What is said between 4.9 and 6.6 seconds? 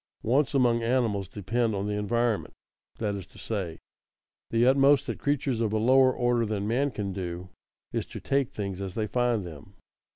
that creatures of a lower order